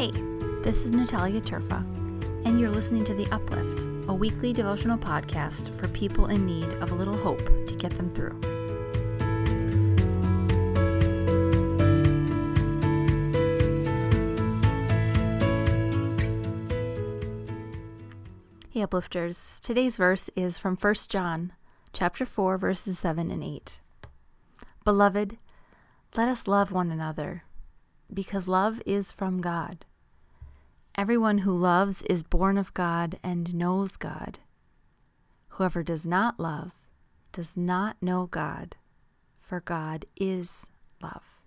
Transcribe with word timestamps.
Hey, 0.00 0.12
this 0.62 0.86
is 0.86 0.92
Natalia 0.92 1.42
Terfa, 1.42 1.84
and 2.46 2.58
you're 2.58 2.70
listening 2.70 3.04
to 3.04 3.12
The 3.12 3.26
Uplift, 3.30 3.86
a 4.08 4.14
weekly 4.14 4.54
devotional 4.54 4.96
podcast 4.96 5.78
for 5.78 5.88
people 5.88 6.28
in 6.28 6.46
need 6.46 6.72
of 6.82 6.90
a 6.90 6.94
little 6.94 7.18
hope 7.18 7.44
to 7.66 7.74
get 7.74 7.92
them 7.92 8.08
through. 8.08 8.40
Hey 18.70 18.80
uplifters, 18.80 19.60
today's 19.60 19.98
verse 19.98 20.30
is 20.34 20.56
from 20.56 20.78
1 20.78 20.94
John 21.10 21.52
chapter 21.92 22.24
4 22.24 22.56
verses 22.56 22.98
7 22.98 23.30
and 23.30 23.44
8. 23.44 23.80
Beloved, 24.82 25.36
let 26.16 26.26
us 26.26 26.48
love 26.48 26.72
one 26.72 26.90
another, 26.90 27.44
because 28.10 28.48
love 28.48 28.80
is 28.86 29.12
from 29.12 29.42
God. 29.42 29.84
Everyone 30.96 31.38
who 31.38 31.56
loves 31.56 32.02
is 32.02 32.22
born 32.22 32.58
of 32.58 32.74
God 32.74 33.18
and 33.22 33.54
knows 33.54 33.96
God. 33.96 34.40
Whoever 35.50 35.82
does 35.82 36.06
not 36.06 36.40
love 36.40 36.72
does 37.32 37.56
not 37.56 37.96
know 38.02 38.26
God, 38.26 38.76
for 39.40 39.60
God 39.60 40.04
is 40.16 40.66
love. 41.02 41.40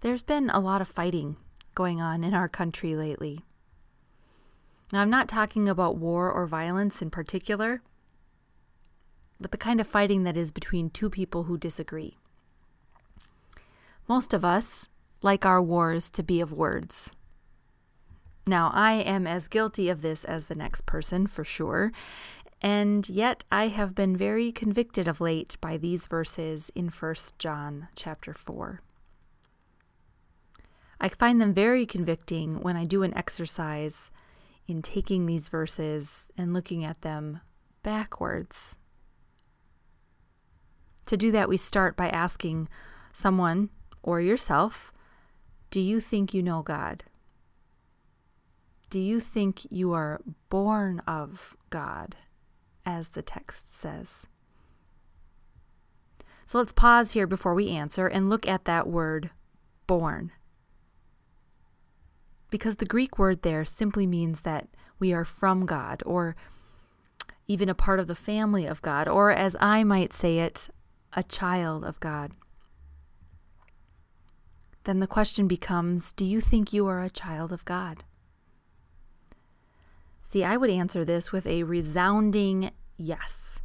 There's 0.00 0.22
been 0.22 0.50
a 0.50 0.60
lot 0.60 0.80
of 0.80 0.88
fighting 0.88 1.36
going 1.74 2.00
on 2.00 2.24
in 2.24 2.34
our 2.34 2.48
country 2.48 2.94
lately. 2.94 3.40
Now, 4.92 5.02
I'm 5.02 5.10
not 5.10 5.28
talking 5.28 5.68
about 5.68 5.96
war 5.96 6.30
or 6.30 6.46
violence 6.46 7.02
in 7.02 7.10
particular, 7.10 7.82
but 9.40 9.50
the 9.50 9.58
kind 9.58 9.80
of 9.80 9.86
fighting 9.86 10.24
that 10.24 10.36
is 10.36 10.50
between 10.50 10.90
two 10.90 11.10
people 11.10 11.44
who 11.44 11.58
disagree. 11.58 12.16
Most 14.08 14.32
of 14.32 14.44
us 14.44 14.88
like 15.22 15.44
our 15.44 15.62
wars 15.62 16.10
to 16.10 16.22
be 16.22 16.40
of 16.40 16.52
words. 16.52 17.10
Now, 18.46 18.70
I 18.72 18.92
am 18.92 19.26
as 19.26 19.48
guilty 19.48 19.88
of 19.88 20.00
this 20.00 20.24
as 20.24 20.46
the 20.46 20.54
next 20.54 20.86
person, 20.86 21.26
for 21.26 21.44
sure, 21.44 21.92
and 22.62 23.08
yet 23.08 23.44
I 23.52 23.68
have 23.68 23.94
been 23.94 24.16
very 24.16 24.50
convicted 24.52 25.06
of 25.06 25.20
late 25.20 25.56
by 25.60 25.76
these 25.76 26.06
verses 26.06 26.70
in 26.74 26.88
1 26.88 27.14
John 27.38 27.88
chapter 27.94 28.32
4. 28.32 28.80
I 31.00 31.08
find 31.08 31.40
them 31.40 31.54
very 31.54 31.86
convicting 31.86 32.60
when 32.60 32.76
I 32.76 32.84
do 32.84 33.02
an 33.02 33.16
exercise 33.16 34.10
in 34.66 34.82
taking 34.82 35.26
these 35.26 35.48
verses 35.48 36.30
and 36.36 36.52
looking 36.52 36.84
at 36.84 37.02
them 37.02 37.40
backwards. 37.82 38.76
To 41.06 41.16
do 41.16 41.30
that, 41.32 41.48
we 41.48 41.56
start 41.56 41.96
by 41.96 42.08
asking 42.08 42.68
someone 43.12 43.70
or 44.02 44.20
yourself 44.20 44.92
Do 45.70 45.80
you 45.80 46.00
think 46.00 46.32
you 46.32 46.42
know 46.42 46.62
God? 46.62 47.04
Do 48.90 48.98
you 48.98 49.20
think 49.20 49.66
you 49.70 49.92
are 49.92 50.20
born 50.48 51.00
of 51.06 51.56
God, 51.68 52.16
as 52.86 53.08
the 53.08 53.22
text 53.22 53.68
says? 53.68 54.26
So 56.46 56.58
let's 56.58 56.72
pause 56.72 57.12
here 57.12 57.26
before 57.26 57.54
we 57.54 57.68
answer 57.68 58.06
and 58.06 58.30
look 58.30 58.48
at 58.48 58.64
that 58.64 58.88
word, 58.88 59.30
born 59.86 60.32
because 62.50 62.76
the 62.76 62.86
Greek 62.86 63.18
word 63.18 63.42
there 63.42 63.64
simply 63.64 64.06
means 64.06 64.42
that 64.42 64.68
we 64.98 65.12
are 65.12 65.24
from 65.24 65.66
God 65.66 66.02
or 66.06 66.36
even 67.46 67.68
a 67.68 67.74
part 67.74 68.00
of 68.00 68.06
the 68.06 68.14
family 68.14 68.66
of 68.66 68.82
God, 68.82 69.08
or 69.08 69.30
as 69.30 69.56
I 69.58 69.82
might 69.84 70.12
say 70.12 70.38
it, 70.38 70.68
a 71.14 71.22
child 71.22 71.84
of 71.84 71.98
God. 72.00 72.32
Then 74.88 75.00
the 75.00 75.06
question 75.06 75.46
becomes 75.46 76.12
Do 76.12 76.24
you 76.24 76.40
think 76.40 76.72
you 76.72 76.86
are 76.86 77.02
a 77.02 77.10
child 77.10 77.52
of 77.52 77.62
God? 77.66 78.04
See, 80.22 80.42
I 80.42 80.56
would 80.56 80.70
answer 80.70 81.04
this 81.04 81.30
with 81.30 81.46
a 81.46 81.64
resounding 81.64 82.70
yes. 82.96 83.60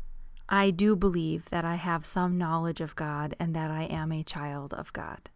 I 0.50 0.70
do 0.70 0.98
believe 0.98 1.50
that 1.50 1.64
I 1.64 1.75
have 1.75 2.06
some 2.06 2.38
knowledge 2.38 2.81
of 2.81 2.98
God 2.98 3.38
and 3.40 3.56
that 3.56 3.72
I 3.72 3.84
am 3.84 4.12
a 4.12 4.22
child 4.22 4.74
of 4.74 4.92
God. 4.92 5.30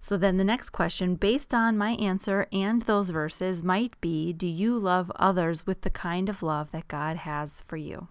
So 0.00 0.16
then 0.16 0.38
the 0.38 0.42
next 0.42 0.70
question, 0.70 1.14
based 1.14 1.52
on 1.52 1.76
my 1.76 1.90
answer 1.96 2.46
and 2.50 2.80
those 2.80 3.10
verses, 3.10 3.62
might 3.62 4.00
be 4.00 4.32
Do 4.32 4.46
you 4.46 4.78
love 4.78 5.12
others 5.16 5.66
with 5.66 5.82
the 5.82 5.90
kind 5.90 6.30
of 6.30 6.42
love 6.42 6.70
that 6.70 6.88
God 6.88 7.18
has 7.18 7.60
for 7.60 7.76
you? 7.76 8.08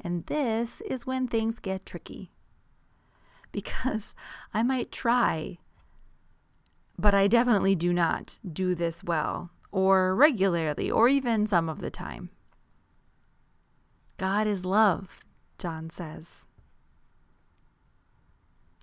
And 0.00 0.24
this 0.28 0.80
is 0.80 1.06
when 1.06 1.28
things 1.28 1.58
get 1.58 1.84
tricky. 1.84 2.30
Because 3.52 4.14
I 4.54 4.62
might 4.62 4.92
try, 4.92 5.58
but 6.96 7.14
I 7.14 7.26
definitely 7.26 7.74
do 7.74 7.92
not 7.92 8.38
do 8.50 8.74
this 8.76 9.02
well, 9.02 9.50
or 9.72 10.14
regularly, 10.14 10.88
or 10.90 11.08
even 11.08 11.46
some 11.46 11.68
of 11.68 11.80
the 11.80 11.90
time. 11.90 12.30
God 14.18 14.46
is 14.46 14.64
love, 14.64 15.24
John 15.58 15.90
says. 15.90 16.46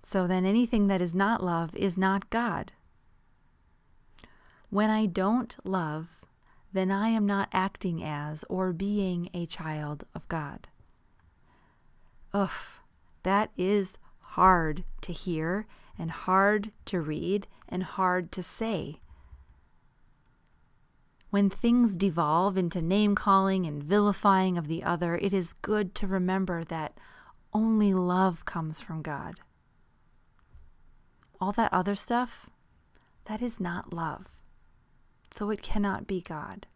So 0.02 0.26
then 0.26 0.44
anything 0.44 0.86
that 0.88 1.00
is 1.00 1.14
not 1.14 1.42
love 1.42 1.74
is 1.74 1.96
not 1.96 2.28
God. 2.30 2.72
When 4.70 4.90
I 4.90 5.06
don't 5.06 5.56
love, 5.64 6.24
then 6.72 6.90
I 6.90 7.08
am 7.08 7.26
not 7.26 7.48
acting 7.52 8.02
as 8.02 8.44
or 8.48 8.72
being 8.72 9.30
a 9.32 9.46
child 9.46 10.04
of 10.14 10.26
God. 10.28 10.68
Ugh, 12.32 12.50
that 13.22 13.50
is 13.56 13.98
hard 14.32 14.84
to 15.00 15.12
hear 15.12 15.66
and 15.98 16.10
hard 16.10 16.70
to 16.84 17.00
read 17.00 17.46
and 17.68 17.82
hard 17.82 18.30
to 18.32 18.42
say. 18.42 19.00
When 21.30 21.48
things 21.50 21.96
devolve 21.96 22.56
into 22.56 22.82
name 22.82 23.14
calling 23.14 23.66
and 23.66 23.82
vilifying 23.82 24.58
of 24.58 24.68
the 24.68 24.82
other, 24.82 25.16
it 25.16 25.32
is 25.32 25.52
good 25.54 25.94
to 25.96 26.06
remember 26.06 26.62
that 26.64 26.98
only 27.52 27.94
love 27.94 28.44
comes 28.44 28.80
from 28.80 29.02
God. 29.02 29.40
All 31.40 31.52
that 31.52 31.72
other 31.72 31.94
stuff, 31.94 32.50
that 33.24 33.40
is 33.40 33.58
not 33.58 33.92
love. 33.92 34.26
So 35.36 35.50
it 35.50 35.62
cannot 35.62 36.06
be 36.06 36.20
God. 36.20 36.66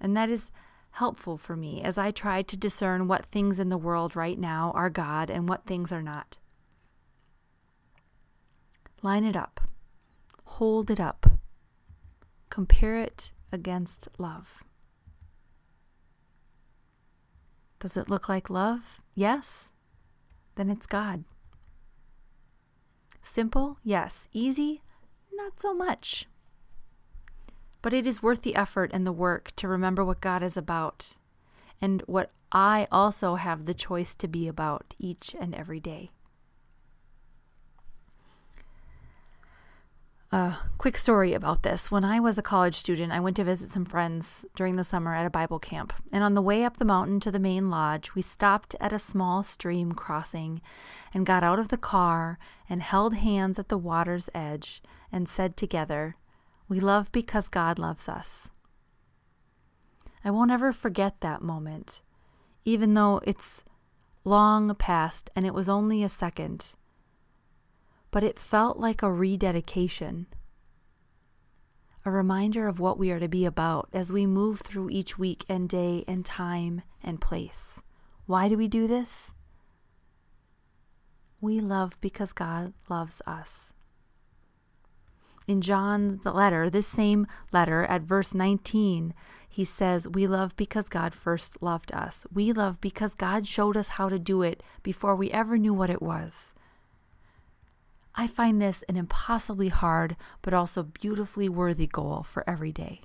And 0.00 0.16
that 0.16 0.28
is 0.28 0.50
helpful 0.92 1.38
for 1.38 1.56
me 1.56 1.82
as 1.82 1.98
I 1.98 2.10
try 2.10 2.42
to 2.42 2.56
discern 2.56 3.08
what 3.08 3.26
things 3.26 3.58
in 3.58 3.68
the 3.68 3.78
world 3.78 4.14
right 4.14 4.38
now 4.38 4.72
are 4.74 4.90
God 4.90 5.30
and 5.30 5.48
what 5.48 5.66
things 5.66 5.90
are 5.92 6.02
not. 6.02 6.38
Line 9.02 9.24
it 9.24 9.36
up, 9.36 9.60
hold 10.44 10.90
it 10.90 11.00
up, 11.00 11.26
compare 12.50 12.98
it 12.98 13.32
against 13.50 14.08
love. 14.18 14.62
Does 17.80 17.96
it 17.96 18.08
look 18.08 18.28
like 18.28 18.48
love? 18.48 19.00
Yes. 19.14 19.70
Then 20.54 20.70
it's 20.70 20.86
God. 20.86 21.24
Simple? 23.22 23.78
Yes. 23.82 24.28
Easy? 24.32 24.82
Not 25.32 25.58
so 25.58 25.74
much. 25.74 26.26
But 27.82 27.92
it 27.92 28.06
is 28.06 28.22
worth 28.22 28.42
the 28.42 28.54
effort 28.54 28.90
and 28.94 29.06
the 29.06 29.12
work 29.12 29.52
to 29.56 29.68
remember 29.68 30.04
what 30.04 30.20
God 30.20 30.42
is 30.42 30.56
about 30.56 31.16
and 31.80 32.02
what 32.06 32.30
I 32.52 32.86
also 32.92 33.34
have 33.34 33.64
the 33.64 33.74
choice 33.74 34.14
to 34.14 34.28
be 34.28 34.46
about 34.46 34.94
each 34.98 35.34
and 35.38 35.54
every 35.54 35.80
day. 35.80 36.12
A 40.34 40.56
quick 40.78 40.96
story 40.96 41.34
about 41.34 41.62
this. 41.62 41.90
When 41.90 42.04
I 42.04 42.18
was 42.18 42.38
a 42.38 42.42
college 42.42 42.76
student, 42.76 43.12
I 43.12 43.20
went 43.20 43.36
to 43.36 43.44
visit 43.44 43.70
some 43.70 43.84
friends 43.84 44.46
during 44.54 44.76
the 44.76 44.84
summer 44.84 45.14
at 45.14 45.26
a 45.26 45.30
Bible 45.30 45.58
camp. 45.58 45.92
And 46.10 46.24
on 46.24 46.32
the 46.32 46.40
way 46.40 46.64
up 46.64 46.78
the 46.78 46.86
mountain 46.86 47.20
to 47.20 47.30
the 47.30 47.38
main 47.38 47.68
lodge, 47.68 48.14
we 48.14 48.22
stopped 48.22 48.74
at 48.80 48.94
a 48.94 48.98
small 48.98 49.42
stream 49.42 49.92
crossing 49.92 50.62
and 51.12 51.26
got 51.26 51.44
out 51.44 51.58
of 51.58 51.68
the 51.68 51.76
car 51.76 52.38
and 52.66 52.80
held 52.80 53.14
hands 53.16 53.58
at 53.58 53.68
the 53.68 53.76
water's 53.76 54.30
edge 54.34 54.82
and 55.10 55.28
said 55.28 55.54
together, 55.54 56.16
We 56.72 56.80
love 56.80 57.12
because 57.12 57.48
God 57.48 57.78
loves 57.78 58.08
us. 58.08 58.48
I 60.24 60.30
won't 60.30 60.50
ever 60.50 60.72
forget 60.72 61.20
that 61.20 61.42
moment, 61.42 62.00
even 62.64 62.94
though 62.94 63.20
it's 63.24 63.62
long 64.24 64.74
past 64.76 65.28
and 65.36 65.44
it 65.44 65.52
was 65.52 65.68
only 65.68 66.02
a 66.02 66.08
second 66.08 66.72
but 68.12 68.22
it 68.22 68.38
felt 68.38 68.78
like 68.78 69.02
a 69.02 69.10
rededication, 69.12 70.26
a 72.04 72.10
reminder 72.10 72.68
of 72.68 72.78
what 72.78 72.98
we 72.98 73.10
are 73.10 73.18
to 73.18 73.28
be 73.28 73.44
about 73.44 73.88
as 73.92 74.12
we 74.12 74.26
move 74.26 74.60
through 74.60 74.90
each 74.90 75.18
week 75.18 75.44
and 75.48 75.68
day 75.68 76.04
and 76.06 76.24
time 76.24 76.82
and 77.02 77.20
place. 77.20 77.82
Why 78.26 78.48
do 78.48 78.56
we 78.56 78.68
do 78.68 78.86
this? 78.86 79.32
We 81.38 81.58
love 81.58 82.00
because 82.00 82.32
God 82.32 82.74
loves 82.88 83.20
us. 83.26 83.72
In 85.46 85.60
John's 85.60 86.24
letter, 86.24 86.70
this 86.70 86.86
same 86.86 87.26
letter 87.52 87.84
at 87.84 88.02
verse 88.02 88.32
19, 88.32 89.12
he 89.48 89.64
says, 89.64 90.08
We 90.08 90.26
love 90.26 90.56
because 90.56 90.88
God 90.88 91.14
first 91.14 91.62
loved 91.62 91.92
us. 91.92 92.26
We 92.32 92.52
love 92.52 92.80
because 92.80 93.14
God 93.14 93.46
showed 93.46 93.76
us 93.76 93.88
how 93.88 94.08
to 94.08 94.18
do 94.18 94.42
it 94.42 94.62
before 94.82 95.16
we 95.16 95.30
ever 95.30 95.58
knew 95.58 95.74
what 95.74 95.90
it 95.90 96.00
was 96.00 96.54
I 98.14 98.26
find 98.26 98.60
this 98.60 98.82
an 98.88 98.96
impossibly 98.96 99.68
hard, 99.68 100.16
but 100.42 100.52
also 100.52 100.82
beautifully 100.82 101.48
worthy 101.48 101.86
goal 101.86 102.22
for 102.22 102.48
every 102.48 102.72
day. 102.72 103.00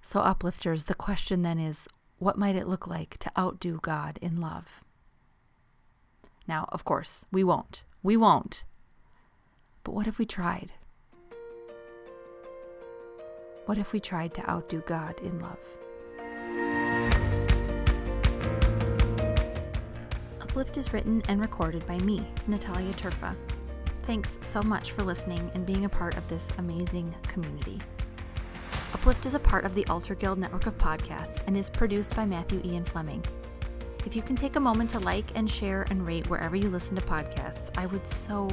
So, 0.00 0.20
uplifters, 0.20 0.84
the 0.84 0.94
question 0.94 1.42
then 1.42 1.58
is 1.58 1.88
what 2.18 2.38
might 2.38 2.56
it 2.56 2.68
look 2.68 2.86
like 2.86 3.18
to 3.18 3.32
outdo 3.38 3.78
God 3.82 4.18
in 4.22 4.40
love? 4.40 4.82
Now, 6.48 6.68
of 6.70 6.84
course, 6.84 7.26
we 7.30 7.44
won't. 7.44 7.82
We 8.06 8.16
won't. 8.16 8.64
But 9.82 9.90
what 9.90 10.06
if 10.06 10.16
we 10.16 10.26
tried? 10.26 10.70
What 13.64 13.78
if 13.78 13.92
we 13.92 13.98
tried 13.98 14.32
to 14.34 14.48
outdo 14.48 14.80
God 14.82 15.18
in 15.22 15.40
love? 15.40 15.58
Uplift 20.40 20.76
is 20.76 20.92
written 20.92 21.20
and 21.26 21.40
recorded 21.40 21.84
by 21.84 21.98
me, 21.98 22.24
Natalia 22.46 22.92
Terfa. 22.92 23.34
Thanks 24.04 24.38
so 24.40 24.62
much 24.62 24.92
for 24.92 25.02
listening 25.02 25.50
and 25.54 25.66
being 25.66 25.84
a 25.84 25.88
part 25.88 26.16
of 26.16 26.28
this 26.28 26.52
amazing 26.58 27.12
community. 27.24 27.80
Uplift 28.94 29.26
is 29.26 29.34
a 29.34 29.40
part 29.40 29.64
of 29.64 29.74
the 29.74 29.84
Altar 29.86 30.14
Guild 30.14 30.38
network 30.38 30.66
of 30.66 30.78
podcasts 30.78 31.42
and 31.48 31.56
is 31.56 31.68
produced 31.68 32.14
by 32.14 32.24
Matthew 32.24 32.62
Ian 32.64 32.84
Fleming. 32.84 33.24
If 34.06 34.14
you 34.14 34.22
can 34.22 34.36
take 34.36 34.54
a 34.54 34.60
moment 34.60 34.90
to 34.90 35.00
like 35.00 35.32
and 35.34 35.50
share 35.50 35.84
and 35.90 36.06
rate 36.06 36.30
wherever 36.30 36.54
you 36.54 36.70
listen 36.70 36.94
to 36.94 37.02
podcasts, 37.02 37.76
I 37.76 37.86
would 37.86 38.06
so 38.06 38.48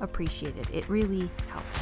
appreciate 0.00 0.58
it. 0.58 0.66
It 0.70 0.86
really 0.86 1.30
helps. 1.48 1.80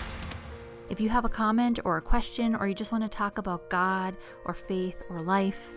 If 0.88 1.00
you 1.00 1.08
have 1.08 1.24
a 1.24 1.28
comment 1.28 1.80
or 1.84 1.96
a 1.96 2.00
question, 2.00 2.54
or 2.54 2.68
you 2.68 2.74
just 2.74 2.92
want 2.92 3.02
to 3.02 3.10
talk 3.10 3.38
about 3.38 3.68
God 3.68 4.14
or 4.44 4.54
faith 4.54 5.02
or 5.10 5.20
life, 5.20 5.74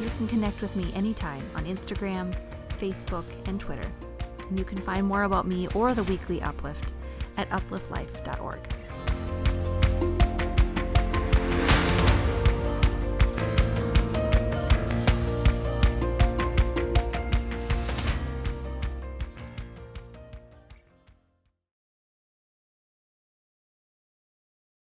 you 0.00 0.08
can 0.16 0.28
connect 0.28 0.62
with 0.62 0.76
me 0.76 0.92
anytime 0.94 1.42
on 1.56 1.64
Instagram, 1.64 2.32
Facebook, 2.78 3.24
and 3.46 3.58
Twitter. 3.58 3.90
And 4.48 4.56
you 4.56 4.64
can 4.64 4.78
find 4.78 5.04
more 5.04 5.24
about 5.24 5.44
me 5.44 5.66
or 5.74 5.94
the 5.94 6.04
weekly 6.04 6.40
Uplift 6.40 6.92
at 7.36 7.50
upliftlife.org. 7.50 8.60